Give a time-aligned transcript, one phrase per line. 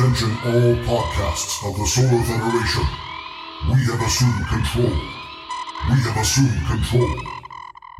[0.00, 2.86] Attention all podcasts of the Solar Federation.
[3.68, 4.96] We have assumed control.
[5.90, 7.16] We have assumed control.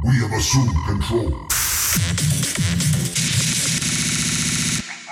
[0.07, 1.27] We have assumed control.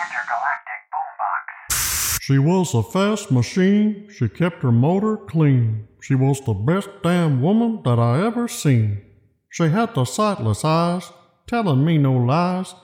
[0.01, 2.23] Intergalactic Boombox.
[2.23, 4.09] She was a fast machine.
[4.11, 5.89] She kept her motor clean.
[6.01, 9.03] She was the best damn woman that I ever seen.
[9.51, 11.13] She had the sightless eyes,
[11.47, 12.75] telling me no lies,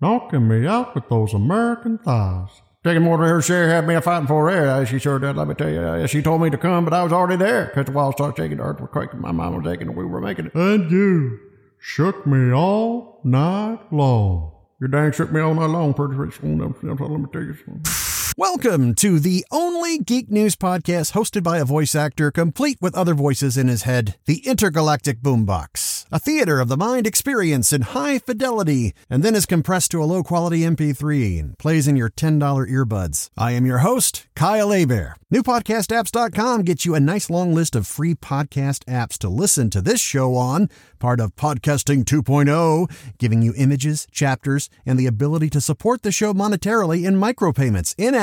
[0.00, 2.63] knocking me out with those American thighs.
[2.84, 4.84] Taking more to her share had me a fighting for air.
[4.84, 6.06] She sure did, let me tell you.
[6.06, 7.68] She told me to come, but I was already there.
[7.74, 10.04] Cause the walls started shaking, the earth was quaking, my mind was aching, and we
[10.04, 10.54] were making it.
[10.54, 11.40] And you
[11.78, 14.52] shook me all night long.
[14.82, 16.42] You dang shook me all night long, pretty rich.
[16.42, 18.03] Let me tell you something.
[18.36, 23.14] Welcome to the only geek news podcast hosted by a voice actor complete with other
[23.14, 28.18] voices in his head, the Intergalactic Boombox, a theater of the mind experience in high
[28.18, 32.40] fidelity, and then is compressed to a low quality MP3 and plays in your $10
[32.40, 33.30] earbuds.
[33.36, 35.14] I am your host, Kyle Hebert.
[35.32, 40.00] NewPodcastApps.com gets you a nice long list of free podcast apps to listen to this
[40.00, 40.68] show on,
[41.00, 46.32] part of Podcasting 2.0, giving you images, chapters, and the ability to support the show
[46.32, 48.14] monetarily in micropayments in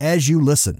[0.00, 0.78] as you listen.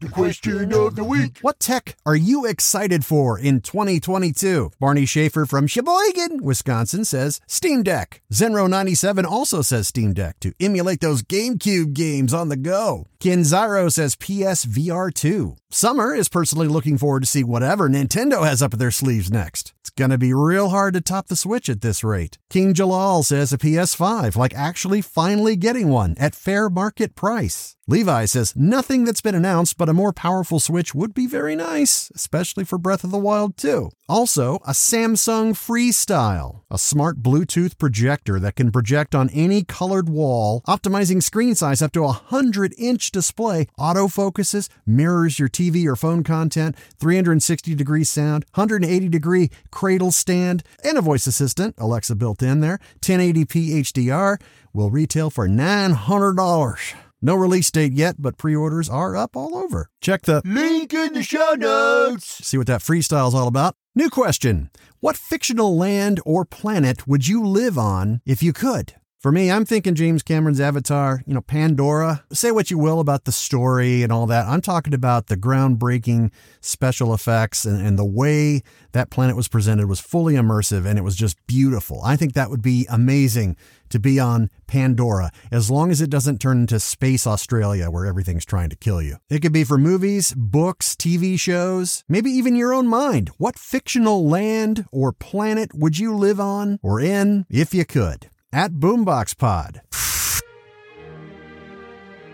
[0.00, 1.38] The question of the week.
[1.40, 4.72] What tech are you excited for in 2022?
[4.78, 8.20] Barney Schaefer from Sheboygan, Wisconsin says Steam Deck.
[8.30, 13.06] Zenro97 also says Steam Deck to emulate those GameCube games on the go.
[13.20, 15.56] Kinzaro says PSVR 2.
[15.70, 19.72] Summer is personally looking forward to see whatever Nintendo has up their sleeves next.
[19.80, 22.36] It's gonna be real hard to top the Switch at this rate.
[22.50, 27.75] King Jalal says a PS5, like actually finally getting one at fair market price.
[27.88, 32.10] Levi says nothing that's been announced, but a more powerful Switch would be very nice,
[32.16, 33.90] especially for Breath of the Wild 2.
[34.08, 40.62] Also, a Samsung Freestyle, a smart Bluetooth projector that can project on any colored wall,
[40.66, 46.24] optimizing screen size up to a 100 inch display, autofocuses, mirrors your TV or phone
[46.24, 52.58] content, 360 degree sound, 180 degree cradle stand, and a voice assistant, Alexa built in
[52.58, 54.40] there, 1080p HDR,
[54.72, 57.05] will retail for $900.
[57.22, 59.88] No release date yet, but pre orders are up all over.
[60.00, 62.44] Check the Link in the show notes.
[62.46, 63.74] see what that freestyle's all about.
[63.94, 68.94] New question What fictional land or planet would you live on if you could?
[69.18, 72.22] For me, I'm thinking James Cameron's Avatar, you know, Pandora.
[72.32, 74.46] Say what you will about the story and all that.
[74.46, 78.60] I'm talking about the groundbreaking special effects and, and the way
[78.92, 82.02] that planet was presented was fully immersive and it was just beautiful.
[82.04, 83.56] I think that would be amazing
[83.88, 88.44] to be on Pandora, as long as it doesn't turn into Space Australia where everything's
[88.44, 89.16] trying to kill you.
[89.30, 93.30] It could be for movies, books, TV shows, maybe even your own mind.
[93.38, 98.28] What fictional land or planet would you live on or in if you could?
[98.56, 99.82] At Boombox Pod.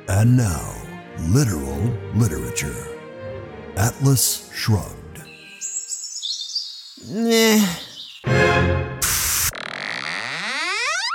[0.07, 0.73] And now,
[1.19, 2.87] literal literature.
[3.77, 5.19] Atlas Shrugged.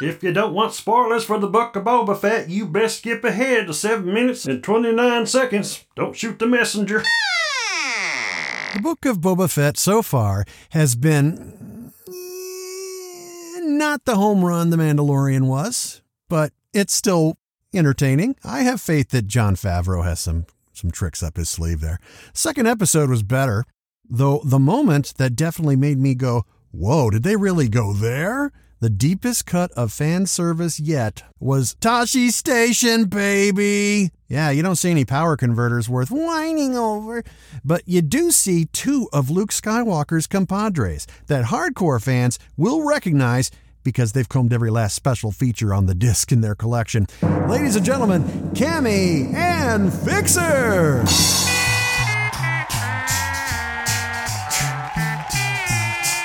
[0.01, 3.67] If you don't want spoilers for the Book of Boba Fett, you best skip ahead
[3.67, 5.85] to 7 minutes and 29 seconds.
[5.95, 7.01] Don't shoot the messenger.
[8.73, 11.66] The Book of Boba Fett so far has been
[13.67, 17.37] not the home run The Mandalorian was, but it's still
[17.73, 18.35] entertaining.
[18.43, 21.99] I have faith that Jon Favreau has some some tricks up his sleeve there.
[22.33, 23.65] Second episode was better,
[24.07, 28.91] though the moment that definitely made me go, "Whoa, did they really go there?" The
[28.91, 34.11] deepest cut of fan service yet was Tashi Station, baby.
[34.27, 37.23] Yeah, you don't see any power converters worth whining over,
[37.65, 43.49] but you do see two of Luke Skywalker's compadres that hardcore fans will recognize
[43.83, 47.07] because they've combed every last special feature on the disc in their collection.
[47.47, 48.23] Ladies and gentlemen,
[48.53, 51.03] Camie and Fixer!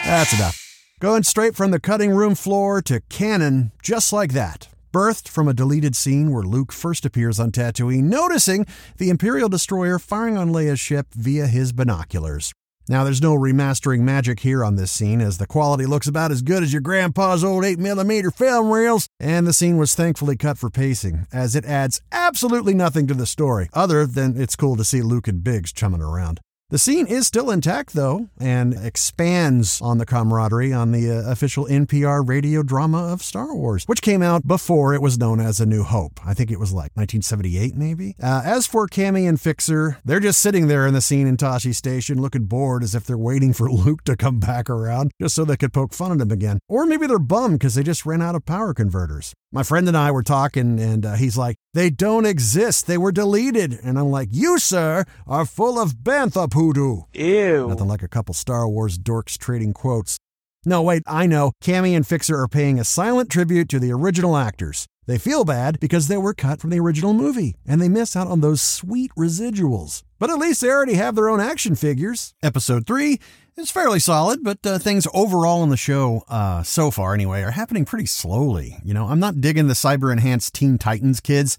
[0.05, 0.62] That's enough.
[1.03, 4.69] Going straight from the cutting room floor to canon, just like that.
[4.93, 8.67] Birthed from a deleted scene where Luke first appears on Tatooine, noticing
[8.99, 12.53] the Imperial destroyer firing on Leia's ship via his binoculars.
[12.89, 16.41] Now, there's no remastering magic here on this scene, as the quality looks about as
[16.41, 20.71] good as your grandpa's old 8mm film reels, and the scene was thankfully cut for
[20.71, 25.03] pacing, as it adds absolutely nothing to the story, other than it's cool to see
[25.03, 26.39] Luke and Biggs chumming around.
[26.73, 31.67] The scene is still intact, though, and expands on the camaraderie on the uh, official
[31.67, 35.67] NPR radio drama of Star Wars, which came out before it was known as A
[35.67, 36.19] New Hope.
[36.25, 38.17] I think it was like 1978, maybe.
[38.23, 41.75] Uh, as for Camie and Fixer, they're just sitting there in the scene in Tashi
[41.75, 45.45] Station looking bored as if they're waiting for Luke to come back around just so
[45.45, 46.59] they could poke fun at him again.
[46.71, 49.35] Or maybe they're bummed because they just ran out of power converters.
[49.55, 52.87] My friend and I were talking, and uh, he's like, They don't exist.
[52.87, 53.79] They were deleted.
[53.85, 57.03] And I'm like, You, sir, are full of bantha poodoo.
[57.13, 57.67] Ew.
[57.69, 60.17] Nothing like a couple Star Wars dorks trading quotes.
[60.65, 61.51] No, wait, I know.
[61.61, 64.87] Camie and Fixer are paying a silent tribute to the original actors.
[65.09, 68.29] They feel bad because they were cut from the original movie, and they miss out
[68.29, 70.05] on those sweet residuals.
[70.21, 72.33] But at least they already have their own action figures.
[72.45, 73.19] Episode 3
[73.57, 77.51] is fairly solid, but uh, things overall in the show, uh, so far anyway, are
[77.51, 78.79] happening pretty slowly.
[78.85, 81.59] You know, I'm not digging the cyber enhanced Teen Titans kids.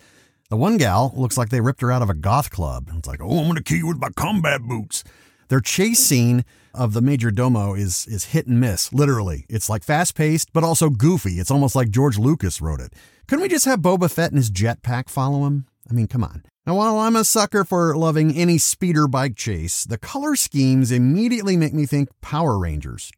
[0.53, 2.87] The one gal looks like they ripped her out of a goth club.
[2.95, 5.03] It's like, oh, I'm going to kill you with my combat boots.
[5.47, 6.45] Their chase scene
[6.75, 9.47] of the Major Domo is is hit and miss, literally.
[9.49, 11.39] It's like fast paced, but also goofy.
[11.39, 12.93] It's almost like George Lucas wrote it.
[13.27, 15.65] Couldn't we just have Boba Fett and his jetpack follow him?
[15.89, 16.43] I mean, come on.
[16.67, 21.57] Now, while I'm a sucker for loving any speeder bike chase, the color schemes immediately
[21.57, 23.11] make me think Power Rangers.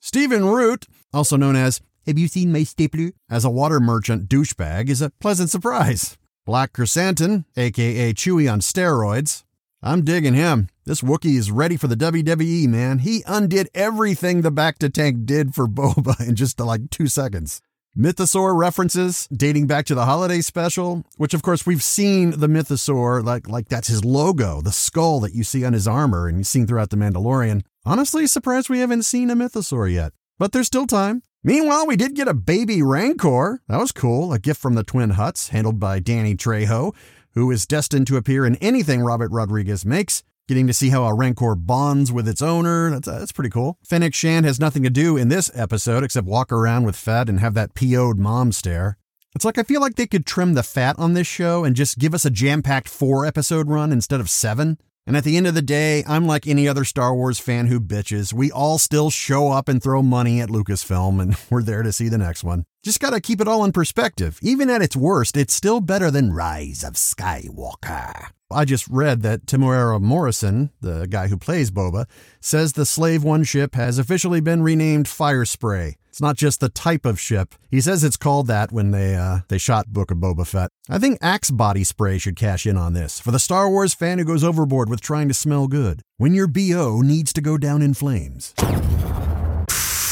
[0.00, 3.10] Stephen Root, also known as Have you seen my stapler?
[3.28, 6.16] As a water merchant douchebag, is a pleasant surprise.
[6.46, 9.44] Black Chrysanthemum, aka Chewy on steroids.
[9.82, 10.68] I'm digging him.
[10.86, 13.00] This Wookiee is ready for the WWE, man.
[13.00, 17.60] He undid everything the bacta tank did for Boba in just like two seconds.
[17.94, 23.22] Mythosaur references dating back to the holiday special, which of course we've seen the Mythosaur,
[23.22, 26.46] like like that's his logo, the skull that you see on his armor and you've
[26.46, 27.64] seen throughout the Mandalorian.
[27.84, 30.14] Honestly, surprised we haven't seen a Mythosaur yet.
[30.38, 31.22] But there's still time.
[31.48, 33.62] Meanwhile, we did get a baby Rancor.
[33.68, 34.34] That was cool.
[34.34, 36.94] A gift from the Twin Hutts, handled by Danny Trejo,
[37.32, 40.22] who is destined to appear in anything Robert Rodriguez makes.
[40.46, 43.78] Getting to see how a Rancor bonds with its owner, that's, that's pretty cool.
[43.82, 47.40] Fennec Shand has nothing to do in this episode except walk around with Fett and
[47.40, 48.98] have that PO'd mom stare.
[49.34, 51.98] It's like I feel like they could trim the fat on this show and just
[51.98, 54.76] give us a jam packed four episode run instead of seven.
[55.08, 57.80] And at the end of the day, I'm like any other Star Wars fan who
[57.80, 58.34] bitches.
[58.34, 62.10] We all still show up and throw money at Lucasfilm, and we're there to see
[62.10, 62.66] the next one.
[62.84, 64.38] Just gotta keep it all in perspective.
[64.42, 68.32] Even at its worst, it's still better than Rise of Skywalker.
[68.50, 72.04] I just read that Temuera Morrison, the guy who plays Boba,
[72.42, 75.96] says the Slave One ship has officially been renamed Fire Spray.
[76.18, 77.54] It's not just the type of ship.
[77.70, 80.68] He says it's called that when they uh, they shot Book of Boba Fett.
[80.90, 84.18] I think Axe Body Spray should cash in on this for the Star Wars fan
[84.18, 86.02] who goes overboard with trying to smell good.
[86.16, 88.52] When your BO needs to go down in flames.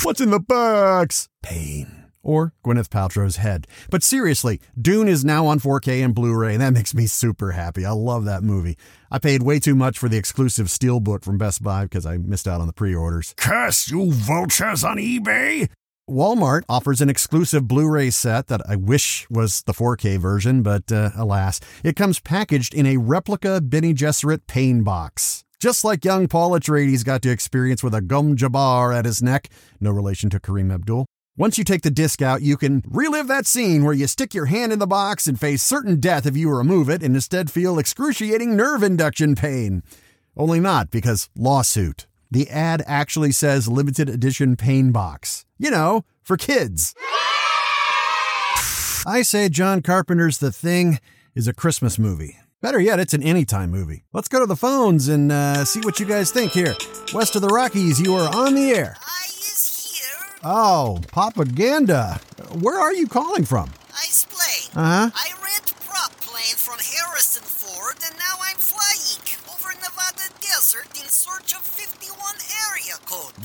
[0.05, 1.29] What's in the box?
[1.43, 2.05] Pain.
[2.23, 3.67] Or Gwyneth Paltrow's head.
[3.91, 7.51] But seriously, Dune is now on 4K and Blu ray, and that makes me super
[7.51, 7.85] happy.
[7.85, 8.79] I love that movie.
[9.11, 12.47] I paid way too much for the exclusive Steelbook from Best Buy because I missed
[12.47, 13.35] out on the pre orders.
[13.37, 15.69] Curse you vultures on eBay!
[16.09, 20.93] Walmart offers an exclusive Blu ray set that I wish was the 4K version, but
[20.93, 25.45] uh, alas, it comes packaged in a replica Bene Gesserit pain box.
[25.59, 29.49] Just like young Paul Atreides got to experience with a gom jabbar at his neck,
[29.81, 31.07] no relation to Kareem Abdul.
[31.37, 34.47] Once you take the disc out, you can relive that scene where you stick your
[34.47, 37.81] hand in the box and face certain death if you remove it and instead feel
[37.81, 39.83] excruciating nerve induction pain.
[40.37, 42.07] Only not because lawsuit.
[42.37, 45.47] The ad actually says limited edition pain box.
[45.57, 46.95] You know, for kids.
[49.07, 51.01] I say John Carpenter's The Thing
[51.35, 52.37] is a Christmas movie.
[52.61, 54.05] Better yet, it's an anytime movie.
[54.13, 56.75] Let's go to the phones and uh, see what you guys think here.
[57.15, 58.99] West of the Rockies, you are on the air.
[59.01, 60.39] I is here.
[60.45, 62.21] Oh, Papa Ganda.
[62.61, 63.71] Where are you calling from?
[63.95, 64.77] I explain.
[64.77, 65.37] Uh huh.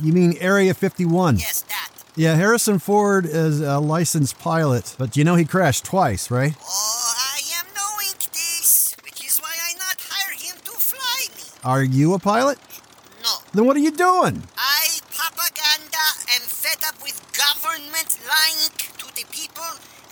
[0.01, 1.38] You mean Area 51?
[1.38, 1.91] Yes, that.
[2.15, 6.55] Yeah, Harrison Ford is a licensed pilot, but you know he crashed twice, right?
[6.60, 11.43] Oh, I am knowing this, which is why I not hire him to fly me.
[11.63, 12.58] Are you a pilot?
[13.24, 14.43] No, Then what are you doing?
[14.58, 19.70] I Papa Ganda am fed up with government lying to the people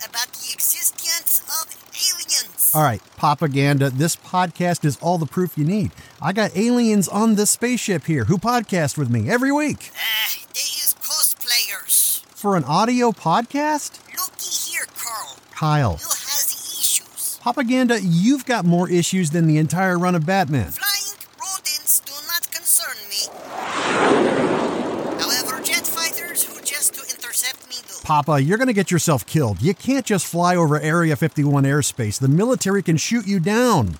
[0.08, 2.70] about the existence of aliens.
[2.74, 3.90] All right, Papa Ganda.
[3.90, 5.90] This podcast is all the proof you need.
[6.22, 9.90] I got aliens on this spaceship here who podcast with me every week.
[9.96, 12.22] Ah, they is cosplayers.
[12.26, 14.00] For an audio podcast?
[14.14, 15.36] Looky here, Carl.
[15.52, 17.38] Kyle, You has issues.
[17.40, 20.70] Papa Ganda, you've got more issues than the entire run of Batman.
[20.72, 23.26] Flying rodents do not concern me.
[25.20, 27.94] However, jet fighters who just to intercept me do.
[28.04, 29.62] Papa, you're going to get yourself killed.
[29.62, 32.18] You can't just fly over Area 51 airspace.
[32.20, 33.96] The military can shoot you down.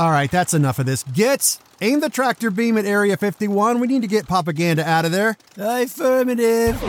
[0.00, 1.02] All right, that's enough of this.
[1.02, 3.80] Gits aim the tractor beam at Area 51.
[3.80, 5.36] We need to get Papa Ganda out of there.
[5.58, 6.82] Affirmative.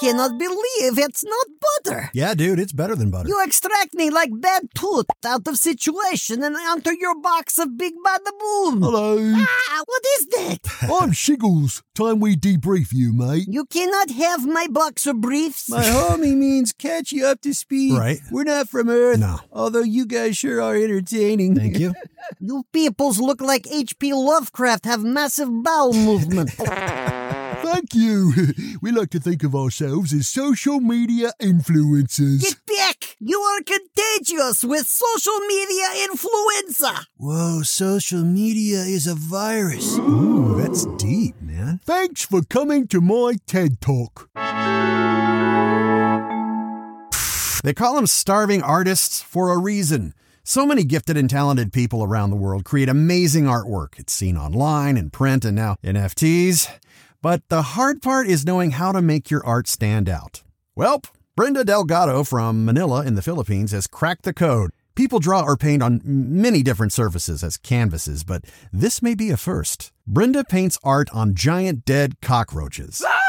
[0.00, 1.46] I cannot believe it's not
[1.84, 2.10] butter.
[2.14, 3.28] Yeah, dude, it's better than butter.
[3.28, 7.92] You extract me like bad tooth out of situation and enter your box of big
[8.04, 8.80] bada boom.
[8.82, 10.58] Hello, Ah, what is that?
[10.82, 11.82] I'm Shiggles.
[11.94, 13.44] Time we debrief you, mate.
[13.48, 15.68] You cannot have my box of briefs.
[15.68, 17.98] My homie means catch you up to speed.
[17.98, 18.20] Right.
[18.30, 19.18] We're not from Earth.
[19.20, 19.40] No.
[19.52, 21.54] Although you guys sure are entertaining.
[21.56, 21.94] Thank you.
[22.38, 24.12] You peoples look like H.P.
[24.12, 26.50] Lovecraft have massive bowel movement.
[27.72, 28.32] Thank you.
[28.82, 32.42] We like to think of ourselves as social media influencers.
[32.42, 33.16] Get back!
[33.20, 37.06] You are contagious with social media influenza.
[37.18, 39.98] Whoa, social media is a virus.
[39.98, 41.80] Ooh, that's deep, man.
[41.84, 44.30] Thanks for coming to my TED Talk.
[47.62, 50.14] They call them starving artists for a reason.
[50.42, 53.98] So many gifted and talented people around the world create amazing artwork.
[53.98, 56.68] It's seen online, in print, and now NFTs.
[57.22, 60.42] But the hard part is knowing how to make your art stand out.
[60.78, 64.70] Welp, Brenda Delgado from Manila in the Philippines has cracked the code.
[64.94, 69.36] People draw or paint on many different surfaces as canvases, but this may be a
[69.36, 69.92] first.
[70.06, 73.04] Brenda paints art on giant dead cockroaches.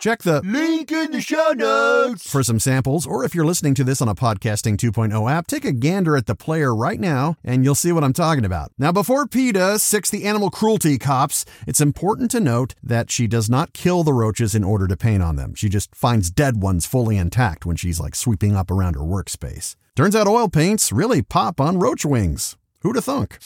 [0.00, 2.30] Check the Link in the show notes.
[2.30, 5.64] for some samples, or if you're listening to this on a Podcasting 2.0 app, take
[5.64, 8.72] a gander at the player right now and you'll see what I'm talking about.
[8.78, 13.50] Now, before PETA six the animal cruelty cops, it's important to note that she does
[13.50, 15.54] not kill the roaches in order to paint on them.
[15.54, 19.76] She just finds dead ones fully intact when she's like sweeping up around her workspace.
[19.96, 22.56] Turns out oil paints really pop on roach wings.
[22.82, 23.38] Who'da thunk?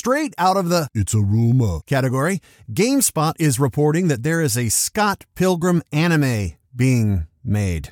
[0.00, 1.80] Straight out of the It's a rumor.
[1.86, 2.40] category,
[2.72, 7.90] GameSpot is reporting that there is a Scott Pilgrim anime being made.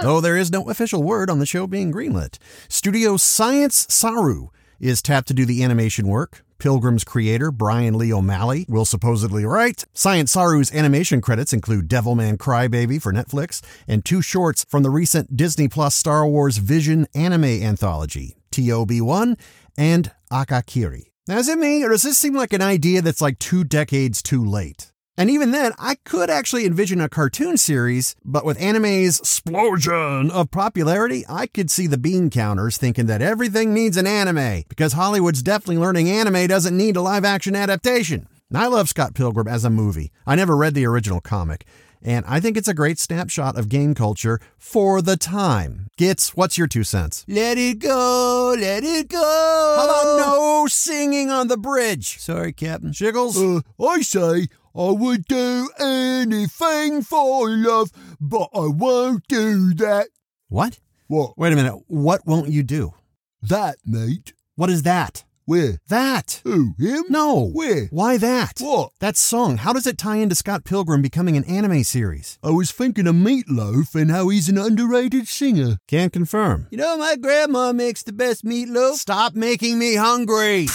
[0.00, 2.38] Though there is no official word on the show being greenlit.
[2.68, 6.44] Studio Science Saru is tapped to do the animation work.
[6.58, 9.84] Pilgrim's creator, Brian Lee O'Malley, will supposedly write.
[9.92, 15.36] Science Saru's animation credits include Devilman Crybaby for Netflix and two shorts from the recent
[15.36, 19.36] Disney Plus Star Wars Vision anime anthology, TOB1
[19.76, 21.08] and Akakiri.
[21.28, 24.22] Now, is it me, or does this seem like an idea that's like two decades
[24.22, 24.92] too late?
[25.18, 30.50] And even then, I could actually envision a cartoon series, but with anime's explosion of
[30.50, 35.42] popularity, I could see the bean counters thinking that everything needs an anime, because Hollywood's
[35.42, 38.26] definitely learning anime doesn't need a live action adaptation.
[38.54, 40.10] I love Scott Pilgrim as a movie.
[40.26, 41.66] I never read the original comic,
[42.02, 45.88] and I think it's a great snapshot of game culture for the time.
[45.96, 47.24] Gits, what's your two cents?
[47.28, 49.74] Let it go, let it go.
[49.76, 52.18] How about no singing on the bridge?
[52.18, 52.90] Sorry, Captain.
[52.90, 53.36] Shiggles?
[53.36, 57.90] Uh, I say I would do anything for love,
[58.20, 60.08] but I won't do that.
[60.48, 60.78] What?
[61.08, 61.36] What?
[61.36, 61.82] Wait a minute.
[61.86, 62.94] What won't you do?
[63.42, 64.32] That, mate.
[64.56, 65.24] What is that?
[65.48, 65.78] Where?
[65.88, 66.42] That.
[66.44, 66.74] Who?
[66.78, 67.04] Him?
[67.08, 67.48] No.
[67.48, 67.86] Where?
[67.86, 68.58] Why that?
[68.58, 68.92] What?
[69.00, 69.56] That song.
[69.56, 72.38] How does it tie into Scott Pilgrim becoming an anime series?
[72.42, 75.78] I was thinking of Meatloaf and how he's an underrated singer.
[75.88, 76.66] Can't confirm.
[76.70, 78.96] You know, my grandma makes the best meatloaf.
[78.96, 80.66] Stop making me hungry.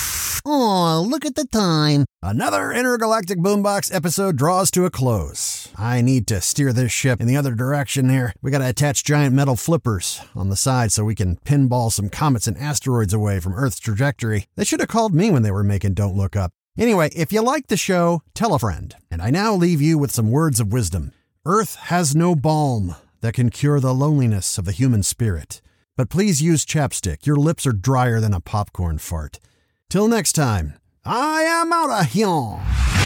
[0.45, 2.03] Oh, look at the time.
[2.21, 5.69] Another Intergalactic Boombox episode draws to a close.
[5.77, 8.33] I need to steer this ship in the other direction here.
[8.41, 12.45] We gotta attach giant metal flippers on the side so we can pinball some comets
[12.45, 14.47] and asteroids away from Earth's trajectory.
[14.57, 16.51] They should have called me when they were making Don't Look Up.
[16.77, 18.93] Anyway, if you like the show, tell a friend.
[19.09, 21.13] And I now leave you with some words of wisdom.
[21.45, 25.61] Earth has no balm that can cure the loneliness of the human spirit.
[25.95, 27.25] But please use chapstick.
[27.25, 29.39] Your lips are drier than a popcorn fart.
[29.93, 30.73] Till next time,
[31.05, 33.02] I am out of here.